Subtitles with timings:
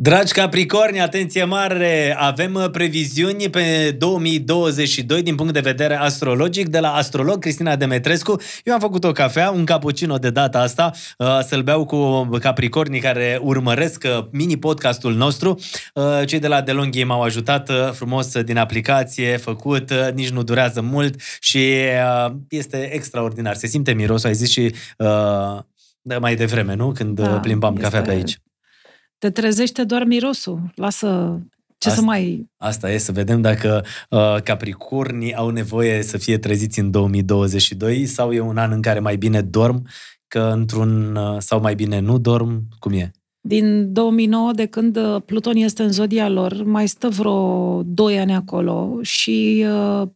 [0.00, 2.16] Dragi Capricorni, atenție mare!
[2.18, 8.40] Avem uh, previziuni pe 2022 din punct de vedere astrologic de la astrolog Cristina Demetrescu.
[8.64, 13.00] Eu am făcut o cafea, un cappuccino de data asta, uh, să-l beau cu Capricornii
[13.00, 15.58] care urmăresc uh, mini-podcastul nostru.
[16.26, 21.72] Cei de la DeLonghi m-au ajutat frumos din aplicație, făcut, nici nu durează mult și
[22.48, 23.54] este extraordinar.
[23.54, 24.74] Se simte mirosul, ai zis și
[26.20, 26.92] mai devreme, nu?
[26.92, 27.84] Când da, plimbam este...
[27.84, 28.38] cafea pe aici.
[29.18, 30.72] Te trezește doar mirosul.
[30.74, 31.40] Lasă
[31.78, 32.50] ce asta, să mai...
[32.56, 38.32] Asta e, să vedem dacă uh, Capricornii au nevoie să fie treziți în 2022 sau
[38.32, 39.86] e un an în care mai bine dorm,
[40.28, 41.16] că într-un...
[41.16, 43.10] Uh, sau mai bine nu dorm, cum e?
[43.40, 48.34] Din 2009, de când uh, Pluton este în zodia lor, mai stă vreo 2 ani
[48.34, 50.08] acolo și uh,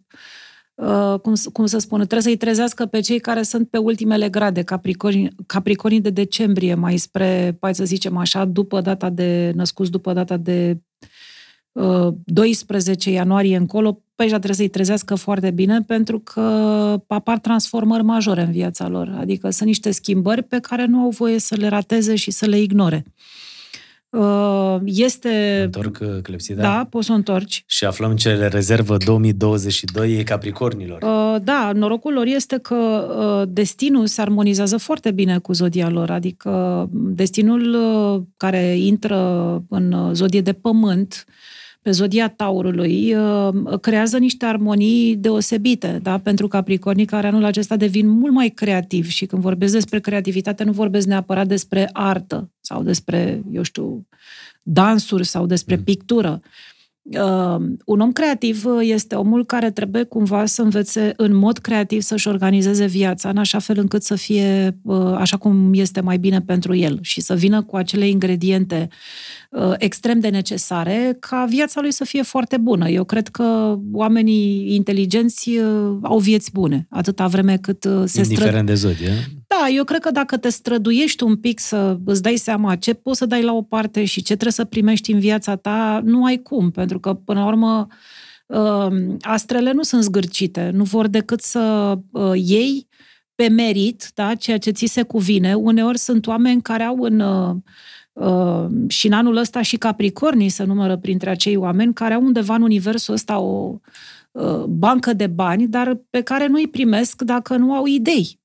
[0.75, 4.63] Uh, cum, cum să spun, trebuie să-i trezească pe cei care sunt pe ultimele grade,
[4.63, 10.13] capricorni, capricornii de decembrie, mai spre, hai să zicem așa, după data de, născuți după
[10.13, 10.81] data de
[11.73, 16.41] uh, 12 ianuarie încolo, pe deja trebuie să-i trezească foarte bine pentru că
[17.07, 19.17] apar transformări majore în viața lor.
[19.19, 22.61] Adică sunt niște schimbări pe care nu au voie să le rateze și să le
[22.61, 23.05] ignore.
[23.07, 23.13] Uh,
[24.85, 25.61] este...
[25.65, 26.63] Întorc uh, clepsida?
[26.63, 27.65] Da, poți să o întorci.
[27.67, 31.03] Și aflăm ce le rezervă 2022 Capricornilor.
[31.03, 36.89] Uh, da, norocul lor este că destinul se armonizează foarte bine cu zodia lor, adică
[36.93, 37.77] destinul
[38.37, 39.19] care intră
[39.69, 41.25] în zodie de pământ,
[41.83, 43.17] pe zodia taurului,
[43.81, 46.19] creează niște armonii deosebite, da?
[46.19, 50.73] pentru capricornii care anul acesta devin mult mai creativi și când vorbesc despre creativitate nu
[50.73, 54.07] vorbesc neapărat despre artă, sau despre, eu știu,
[54.63, 55.83] dansuri sau despre mm.
[55.83, 56.41] pictură.
[57.03, 62.29] Uh, un om creativ este omul care trebuie cumva să învețe în mod creativ să-și
[62.29, 66.75] organizeze viața, în așa fel încât să fie uh, așa cum este mai bine pentru
[66.75, 68.89] el și să vină cu acele ingrediente
[69.51, 72.89] uh, extrem de necesare ca viața lui să fie foarte bună.
[72.89, 78.53] Eu cred că oamenii inteligenți uh, au vieți bune, atâta vreme cât uh, se Indiferent
[78.53, 78.63] stră...
[78.63, 79.13] de zodie.
[79.63, 83.19] Da, eu cred că dacă te străduiești un pic să îți dai seama ce poți
[83.19, 86.43] să dai la o parte și ce trebuie să primești în viața ta, nu ai
[86.43, 87.87] cum, pentru că, până la urmă,
[88.47, 92.89] uh, astrele nu sunt zgârcite, nu vor decât să uh, iei
[93.35, 95.55] pe merit, da, ceea ce ți se cuvine.
[95.55, 97.21] Uneori sunt oameni care au în...
[97.21, 102.55] Uh, și în anul ăsta și Capricornii se numără printre acei oameni care au undeva
[102.55, 103.79] în universul ăsta o
[104.69, 108.42] bancă de bani, dar pe care nu îi primesc dacă nu au idei.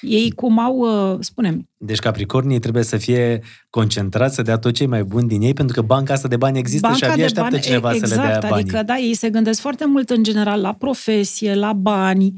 [0.00, 1.68] Ei cum au, uh, spunem.
[1.76, 5.80] Deci Capricornii trebuie să fie concentrați, să dea tot ce mai bun din ei, pentru
[5.80, 8.20] că banca asta de bani există banca și abia așteaptă bani, cineva exact, să le
[8.20, 8.62] dea exact, bani.
[8.62, 12.32] Adică, da, ei se gândesc foarte mult în general la profesie, la bani,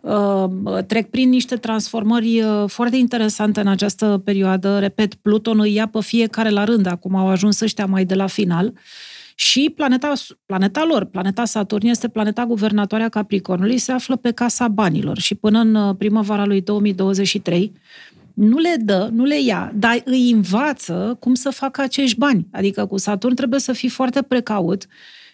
[0.00, 4.78] uh, trec prin niște transformări uh, foarte interesante în această perioadă.
[4.78, 8.26] Repet, Pluton îi ia pe fiecare la rând, acum au ajuns ăștia mai de la
[8.26, 8.72] final.
[9.40, 10.12] Și planeta,
[10.46, 15.34] planeta lor, planeta Saturn, este planeta guvernatoare a Capricornului, se află pe casa banilor și
[15.34, 17.72] până în uh, primăvara lui 2023
[18.34, 22.46] nu le dă, nu le ia, dar îi învață cum să facă acești bani.
[22.52, 24.86] Adică cu Saturn trebuie să fii foarte precaut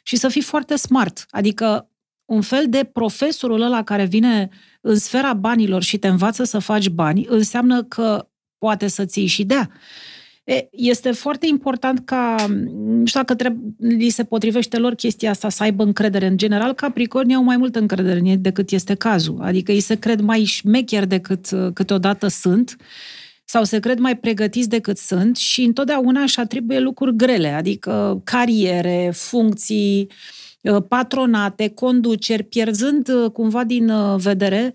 [0.03, 1.27] și să fii foarte smart.
[1.31, 1.89] Adică
[2.25, 4.49] un fel de profesorul ăla care vine
[4.81, 8.29] în sfera banilor și te învață să faci bani, înseamnă că
[8.59, 9.71] poate să ții și dea.
[10.45, 15.49] E, este foarte important ca, nu știu dacă trebuie, li se potrivește lor chestia asta,
[15.49, 16.27] să aibă încredere.
[16.27, 19.39] În general, Capricornii au mai multă încredere în ei decât este cazul.
[19.41, 22.77] Adică ei se cred mai șmecheri decât câteodată sunt
[23.45, 29.11] sau se cred mai pregătiți decât sunt și întotdeauna își atribuie lucruri grele, adică cariere,
[29.15, 30.11] funcții,
[30.89, 34.73] patronate, conduceri, pierzând cumva din vedere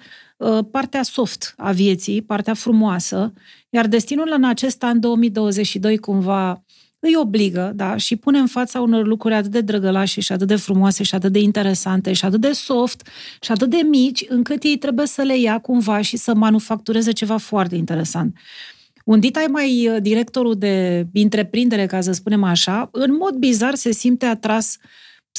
[0.72, 3.33] partea soft a vieții, partea frumoasă
[3.69, 6.63] iar destinul în acest an 2022 cumva
[6.99, 10.55] îi obligă, da, și pune în fața unor lucruri atât de drăgălașe și atât de
[10.55, 13.07] frumoase și atât de interesante și atât de soft
[13.41, 17.38] și atât de mici, încât ei trebuie să le ia cumva și să manufactureze ceva
[17.38, 18.38] foarte interesant.
[19.05, 23.75] Un dit ai mai uh, directorul de întreprindere, ca să spunem așa, în mod bizar
[23.75, 24.78] se simte atras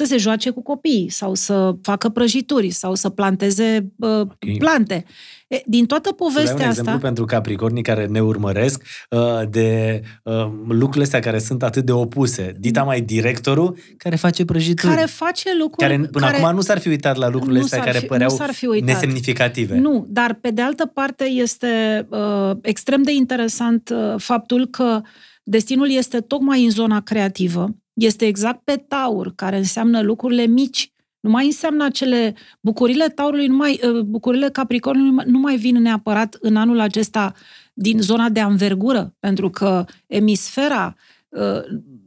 [0.00, 4.56] să se joace cu copiii sau să facă prăjituri sau să planteze uh, okay.
[4.58, 5.05] plante.
[5.49, 6.69] E, din toată povestea un asta...
[6.69, 9.20] exemplu pentru capricornii care ne urmăresc uh,
[9.50, 10.32] de uh,
[10.69, 12.55] lucrurile astea care sunt atât de opuse.
[12.58, 14.94] Dita mai directorul care face prăjituri.
[14.94, 15.88] Care face lucruri...
[15.88, 16.37] Care până care...
[16.37, 18.37] acum nu s-ar fi uitat la lucrurile astea care fi, păreau
[18.85, 19.79] nesemnificative.
[19.79, 25.00] Nu, dar pe de altă parte este uh, extrem de interesant uh, faptul că
[25.43, 27.75] destinul este tocmai în zona creativă.
[28.00, 33.56] Este exact pe taur, care înseamnă lucrurile mici, nu mai înseamnă acele bucurile taurului, nu
[33.56, 37.35] mai, uh, bucurile capricornului nu mai vin neapărat în anul acesta
[37.73, 40.94] din zona de anvergură, pentru că emisfera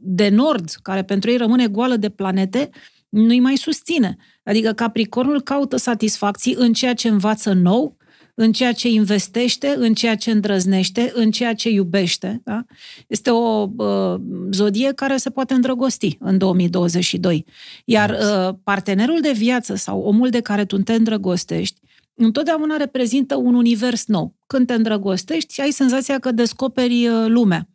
[0.00, 2.70] de nord, care pentru ei rămâne goală de planete,
[3.08, 4.16] nu-i mai susține.
[4.42, 7.96] Adică Capricornul caută satisfacții în ceea ce învață nou,
[8.34, 12.40] în ceea ce investește, în ceea ce îndrăznește, în ceea ce iubește.
[12.44, 12.64] Da?
[13.06, 14.20] Este o uh,
[14.50, 17.44] zodie care se poate îndrăgosti în 2022.
[17.84, 21.80] Iar uh, partenerul de viață sau omul de care tu te îndrăgostești
[22.14, 24.34] întotdeauna reprezintă un univers nou.
[24.46, 27.68] Când te îndrăgostești, ai senzația că descoperi uh, lumea.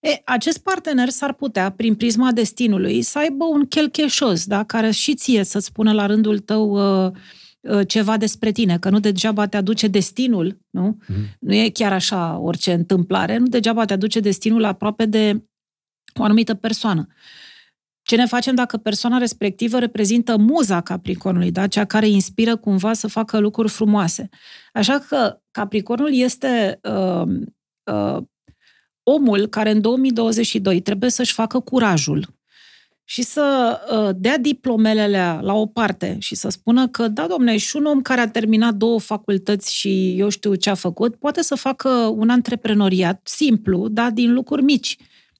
[0.00, 4.64] E, acest partener s-ar putea, prin prisma destinului, să aibă un chelcheșos, da?
[4.64, 7.18] care și ție să-ți spună la rândul tău uh, uh,
[7.86, 10.98] ceva despre tine, că nu degeaba te aduce destinul, nu?
[11.02, 11.36] Mm-hmm.
[11.40, 15.44] Nu e chiar așa orice întâmplare, nu degeaba te aduce destinul aproape de
[16.14, 17.06] o anumită persoană.
[18.02, 21.66] Ce ne facem dacă persoana respectivă reprezintă muza Capricornului, da?
[21.66, 24.28] cea care inspiră cumva să facă lucruri frumoase.
[24.72, 27.28] Așa că Capricornul este uh,
[27.92, 28.22] uh,
[29.02, 32.37] omul care în 2022 trebuie să-și facă curajul
[33.10, 37.76] și să uh, dea diplomele la o parte și să spună că, da, domne, și
[37.76, 41.54] un om care a terminat două facultăți și eu știu ce a făcut, poate să
[41.54, 44.96] facă un antreprenoriat simplu, dar din lucruri mici.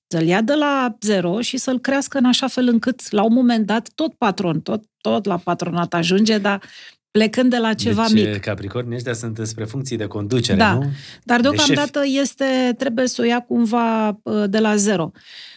[0.06, 3.66] Să-l ia de la zero și să-l crească în așa fel încât, la un moment
[3.66, 6.62] dat, tot patron, tot, tot la patronat ajunge, dar
[7.10, 8.40] plecând de la ceva deci, mic.
[8.40, 10.72] Capricornii ăștia sunt despre funcții de conducere, da.
[10.72, 10.84] nu?
[11.24, 15.12] Dar deocamdată de este, trebuie să o ia cumva uh, de la zero.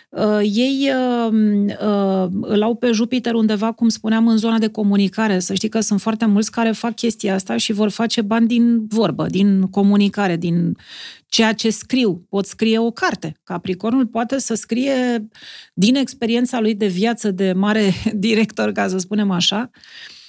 [0.10, 1.34] Uh, ei uh,
[1.82, 5.40] uh, îl au pe Jupiter undeva, cum spuneam, în zona de comunicare.
[5.40, 8.86] Să știi că sunt foarte mulți care fac chestia asta și vor face bani din
[8.88, 10.76] vorbă, din comunicare, din
[11.28, 12.26] ceea ce scriu.
[12.30, 13.36] Pot scrie o carte.
[13.44, 15.28] Capricornul poate să scrie
[15.74, 20.21] din experiența lui de viață de mare director, ca să spunem așa, uh,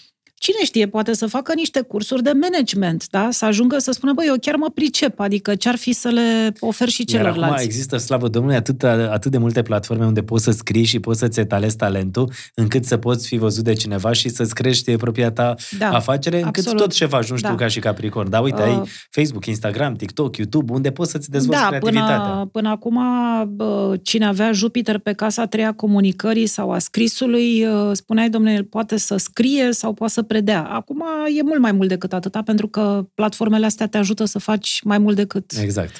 [0.43, 3.29] Cine știe, poate să facă niște cursuri de management, da?
[3.31, 6.89] Să ajungă să spună, băi, eu chiar mă pricep, adică ce-ar fi să le ofer
[6.89, 7.41] și celorlalți.
[7.41, 11.01] Iar acum există, slavă Domnului, atât, atât de multe platforme unde poți să scrii și
[11.01, 15.31] poți să-ți etalezi talentul, încât să poți fi văzut de cineva și să-ți crești propria
[15.31, 16.81] ta da, ajungă încât absolut.
[16.81, 17.55] tot ce faci, nu știu, da.
[17.55, 18.31] ca și Capricorn.
[18.31, 22.17] Da, uite, uh, ai Facebook, Instagram, TikTok, YouTube, unde poți să-ți dezvolți da, creativitatea.
[22.17, 23.01] Până, până acum,
[23.49, 28.99] bă, cine avea Jupiter pe casa a treia comunicării sau a scrisului, spuneai, domnule, poate
[28.99, 30.65] să scrie sau poate să predea.
[30.65, 31.05] Acum
[31.39, 34.99] e mult mai mult decât atâta, pentru că platformele astea te ajută să faci mai
[34.99, 35.53] mult decât...
[35.61, 35.95] Exact.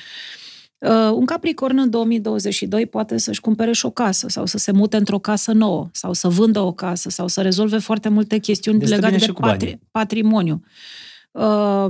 [0.79, 4.97] Uh, un Capricorn în 2022 poate să-și cumpere și o casă sau să se mute
[4.97, 8.99] într-o casă nouă sau să vândă o casă sau să rezolve foarte multe chestiuni Destul
[9.01, 10.63] legate de patri- patrimoniu.
[11.31, 11.87] Uh,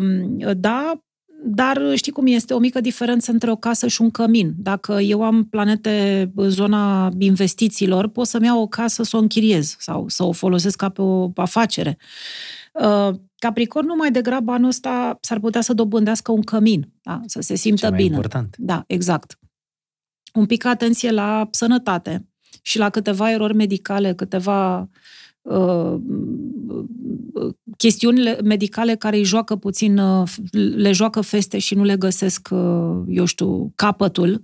[0.57, 1.03] da,
[1.45, 4.53] dar știi cum este, o mică diferență între o casă și un cămin.
[4.57, 9.77] Dacă eu am planete în zona investițiilor, pot să-mi iau o casă să o închiriez
[9.79, 11.99] sau să o folosesc ca pe o afacere.
[12.73, 17.21] Uh, Capricornul mai degrabă anul ăsta s-ar putea să dobândească un cămin, da?
[17.27, 18.09] să se simtă Ce bine.
[18.09, 18.57] important.
[18.59, 19.39] Da, exact.
[20.35, 22.27] Un pic atenție la sănătate
[22.63, 24.89] și la câteva erori medicale, câteva
[25.43, 25.95] uh,
[27.77, 30.29] chestiuni medicale care îi joacă puțin, uh,
[30.75, 34.41] le joacă feste și nu le găsesc, uh, eu știu, capătul.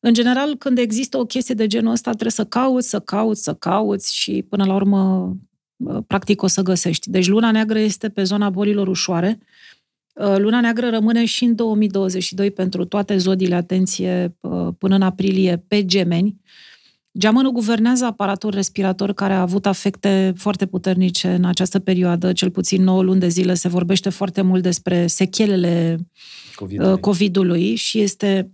[0.00, 3.54] În general, când există o chestie de genul ăsta, trebuie să cauți, să cauți, să
[3.54, 5.32] cauți și până la urmă,
[5.76, 7.10] uh, practic, o să găsești.
[7.10, 9.38] Deci luna neagră este pe zona bolilor ușoare.
[10.36, 14.36] Luna neagră rămâne și în 2022 pentru toate zodiile, atenție,
[14.78, 16.40] până în aprilie, pe gemeni.
[17.18, 22.82] Geamănul guvernează aparatul respirator care a avut afecte foarte puternice în această perioadă, cel puțin
[22.82, 23.54] 9 luni de zile.
[23.54, 25.96] Se vorbește foarte mult despre sechelele
[26.54, 28.50] COVID-ului, uh, COVID-ului și este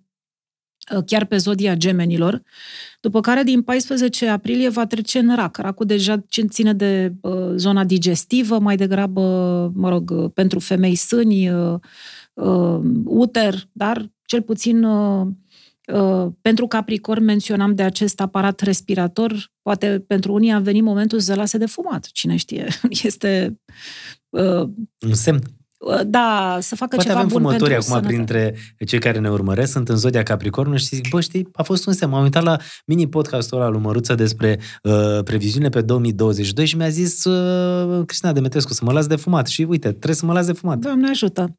[0.96, 2.42] uh, chiar pe zodia gemenilor,
[3.00, 5.56] după care din 14 aprilie va trece în rac.
[5.56, 9.20] Racul deja ce ține de uh, zona digestivă, mai degrabă,
[9.74, 11.78] mă rog, pentru femei sâni, uh,
[12.32, 15.49] uh, uter, dar cel puțin uh, Uh,
[16.40, 21.58] pentru Capricorn menționam de acest aparat respirator, poate pentru unii a venit momentul să lase
[21.58, 22.68] de fumat, cine știe.
[23.02, 23.60] Este...
[24.28, 24.68] Uh,
[25.00, 25.42] Un semn.
[25.80, 28.14] Uh, da, să facă Poate ceva avem bun fumători pentru acum sănătate.
[28.14, 28.54] printre
[28.86, 31.92] cei care ne urmăresc, sunt în zodia Capricornul și zic, bă, știi, a fost un
[31.92, 32.12] semn.
[32.12, 32.56] M-am uitat la
[32.86, 38.72] mini-podcastul ăla lui Măruță despre uh, previziune pe 2022 și mi-a zis uh, Cristina Demetrescu
[38.72, 39.46] să mă las de fumat.
[39.46, 40.78] Și uite, trebuie să mă las de fumat.
[40.78, 41.56] Doamne ajută!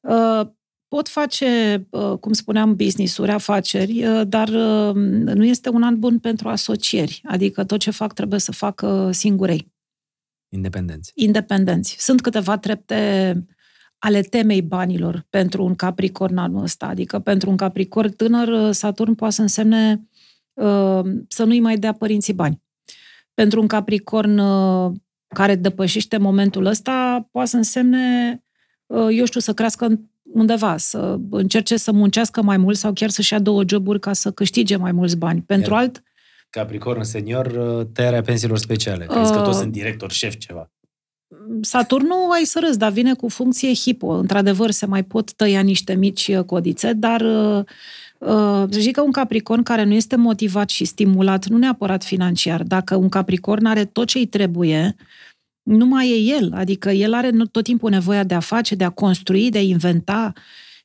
[0.00, 0.46] Uh,
[0.94, 4.94] pot face, uh, cum spuneam, business-uri, afaceri, uh, dar uh,
[5.34, 7.20] nu este un an bun pentru asocieri.
[7.24, 9.72] Adică tot ce fac trebuie să facă singurei.
[10.48, 11.10] Independenți.
[11.14, 11.96] Independenți.
[11.98, 13.32] Sunt câteva trepte
[13.98, 16.86] ale temei banilor pentru un capricorn anul ăsta.
[16.86, 20.08] Adică pentru un capricorn tânăr, Saturn poate să însemne
[21.28, 22.62] să nu-i mai dea părinții bani.
[23.34, 24.40] Pentru un capricorn
[25.28, 28.42] care depășește momentul ăsta, poate să însemne,
[29.10, 29.98] eu știu, să crească
[30.34, 34.30] undeva, să încerce să muncească mai mult sau chiar să-și ia două joburi ca să
[34.30, 35.42] câștige mai mulți bani.
[35.46, 36.02] Pentru Iar alt,
[36.50, 39.06] Capricorn senior, uh, tăierea pensiilor speciale.
[39.06, 40.70] Crezi că Uh, toți sunt director, șef, ceva.
[41.60, 44.08] Saturnul ai să râzi, dar vine cu funcție hipo.
[44.08, 47.64] Într-adevăr, se mai pot tăia niște mici uh, codițe, dar uh,
[48.18, 52.62] uh, să zic că un Capricorn care nu este motivat și stimulat, nu neapărat financiar,
[52.62, 54.96] dacă un Capricorn are tot ce îi trebuie,
[55.64, 56.52] nu mai e el.
[56.54, 60.32] Adică el are tot timpul nevoia de a face, de a construi, de a inventa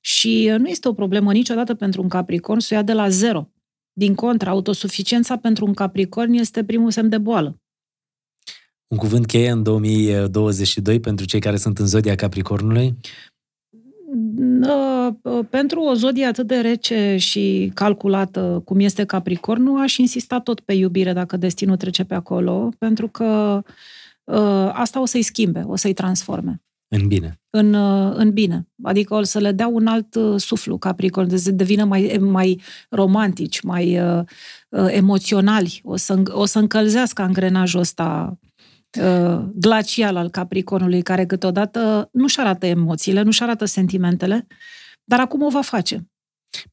[0.01, 3.09] și uh, nu este o problemă niciodată pentru un Capricorn să o ia de la
[3.09, 3.49] zero.
[3.93, 7.59] Din contra, autosuficiența pentru un Capricorn este primul semn de boală.
[8.87, 12.97] Un cuvânt cheie în 2022 pentru cei care sunt în zodia Capricornului?
[14.61, 20.39] Uh, uh, Pentru o zodie atât de rece și calculată cum este Capricornul, aș insista
[20.39, 23.73] tot pe iubire dacă destinul trece pe acolo, pentru că uh,
[24.73, 27.41] asta o să-i schimbe, o să-i transforme În bine.
[27.49, 28.67] în, uh, în bine.
[28.83, 33.61] Adică o să le dea un alt uh, suflu Capricorn, să devină mai, mai romantici,
[33.61, 34.21] mai uh,
[34.69, 38.39] uh, emoționali, o să, o să încălzească angrenajul ăsta
[39.01, 44.47] uh, glacial al Capricornului, care câteodată nu-și arată emoțiile, nu-și arată sentimentele,
[45.03, 46.09] dar acum o va face.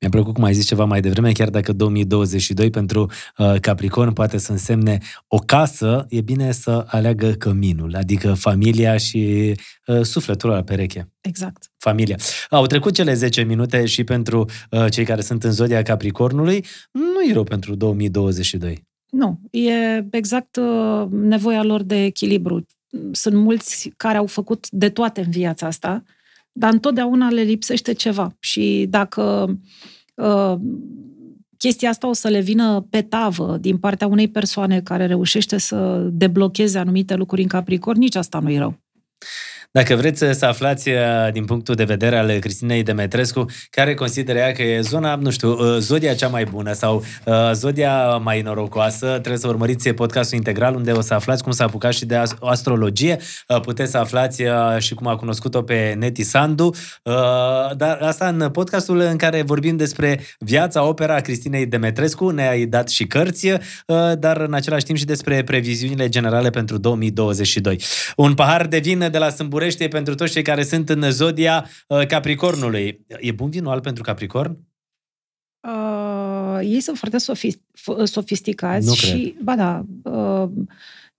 [0.00, 4.38] Mi-a plăcut cum ai zis ceva mai devreme, chiar dacă 2022 pentru uh, Capricorn poate
[4.38, 9.54] să însemne o casă, e bine să aleagă căminul, adică familia și
[9.86, 11.12] uh, sufletul la pereche.
[11.20, 11.70] Exact.
[11.78, 12.16] Familia.
[12.50, 17.22] Au trecut cele 10 minute și pentru uh, cei care sunt în zodia Capricornului, nu
[17.28, 18.84] e rău pentru 2022.
[19.10, 22.66] Nu, e exact uh, nevoia lor de echilibru.
[23.12, 26.02] Sunt mulți care au făcut de toate în viața asta,
[26.58, 28.36] dar întotdeauna le lipsește ceva.
[28.38, 29.54] Și dacă
[30.14, 30.54] uh,
[31.56, 36.08] chestia asta o să le vină pe tavă din partea unei persoane care reușește să
[36.12, 38.78] deblocheze anumite lucruri în Capricorn, nici asta nu e rău.
[39.70, 40.96] Dacă vreți să aflați uh,
[41.32, 45.50] din punctul de vedere al Cristinei Demetrescu, care consideră ea că e zona, nu știu,
[45.50, 50.74] uh, zodia cea mai bună sau uh, zodia mai norocoasă, trebuie să urmăriți podcastul integral
[50.74, 53.18] unde o să aflați cum s-a apucat și de as- astrologie.
[53.48, 57.14] Uh, Puteți să aflați uh, și cum a cunoscut-o pe Neti Sandu, uh,
[57.76, 63.06] dar asta în podcastul în care vorbim despre viața, opera Cristinei Demetrescu, ne-ai dat și
[63.06, 63.58] cărți, uh,
[64.18, 67.80] dar în același timp și despre previziunile generale pentru 2022.
[68.16, 71.66] Un pahar de vin de la Sâmburești e pentru toți cei care sunt în zodia
[71.88, 73.04] uh, Capricornului.
[73.20, 74.58] E bun vinul alb pentru Capricorn?
[75.68, 80.48] Uh, ei sunt foarte sofist- f- sofisticați Nu și, ba da, uh,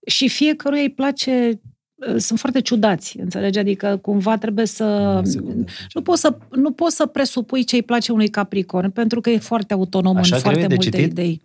[0.07, 1.59] și fiecăruia îi place,
[1.95, 3.59] uh, sunt foarte ciudați, înțelegi?
[3.59, 4.83] Adică cumva trebuie să...
[4.83, 5.71] Una secundă.
[5.93, 9.37] Nu poți să, nu poți să presupui ce îi place unui Capricorn, pentru că e
[9.37, 11.11] foarte autonom Așa în greu e foarte de multe citit?
[11.11, 11.41] idei.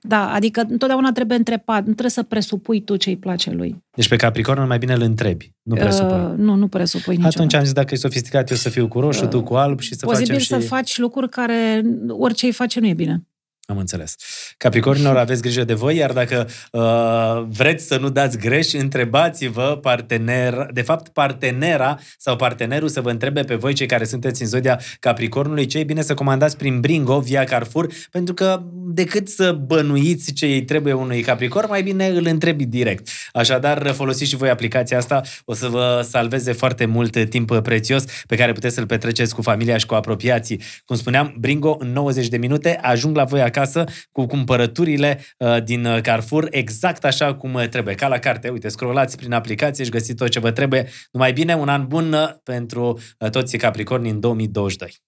[0.00, 3.82] Da, adică întotdeauna trebuie întrebat, nu trebuie să presupui tu ce îi place lui.
[3.96, 6.16] Deci pe Capricorn mai bine îl întrebi, nu presupui.
[6.16, 7.38] Uh, nu, nu presupui niciodată.
[7.38, 9.94] Atunci am zis dacă e sofisticat, eu să fiu cu roșu, tu cu alb și
[9.94, 10.66] să Posibil facem să și...
[10.66, 13.26] faci lucruri care orice îi face nu e bine.
[13.70, 14.14] Am înțeles.
[14.56, 20.66] Capricornilor, aveți grijă de voi, iar dacă uh, vreți să nu dați greș, întrebați-vă partener,
[20.72, 24.80] de fapt partenera sau partenerul să vă întrebe pe voi, cei care sunteți în zodia
[25.00, 30.32] Capricornului, ce e bine să comandați prin Bringo via Carrefour, pentru că decât să bănuiți
[30.32, 33.08] ce îi trebuie unui Capricorn, mai bine îl întrebi direct.
[33.32, 38.36] Așadar, folosiți și voi aplicația asta, o să vă salveze foarte mult timp prețios pe
[38.36, 40.60] care puteți să-l petreceți cu familia și cu apropiații.
[40.84, 43.56] Cum spuneam, Bringo în 90 de minute ajung la voi acasă
[44.12, 48.48] cu cumpărăturile uh, din uh, Carrefour exact așa cum uh, trebuie, ca la carte.
[48.48, 50.88] Uite, scrollați prin aplicație și găsiți tot ce vă trebuie.
[51.12, 54.98] Numai bine, un an bun uh, pentru uh, toți Capricorni în 2022.